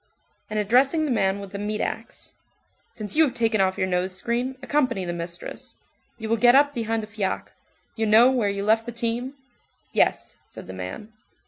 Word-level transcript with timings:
And 0.49 0.57
addressing 0.57 1.05
the 1.05 1.11
man 1.11 1.39
with 1.39 1.51
the 1.51 1.59
meat 1.59 1.79
axe:— 1.79 2.33
"Since 2.91 3.15
you 3.15 3.23
have 3.23 3.35
taken 3.35 3.61
off 3.61 3.77
your 3.77 3.85
nose 3.85 4.15
screen, 4.17 4.57
accompany 4.63 5.05
the 5.05 5.13
mistress. 5.13 5.75
You 6.17 6.27
will 6.27 6.37
get 6.37 6.55
up 6.55 6.73
behind 6.73 7.03
the 7.03 7.07
fiacre. 7.07 7.51
You 7.95 8.07
know 8.07 8.31
where 8.31 8.49
you 8.49 8.63
left 8.65 8.87
the 8.87 8.91
team?" 8.91 9.35
"Yes," 9.93 10.37
said 10.47 10.65
the 10.65 10.73
man. 10.73 11.13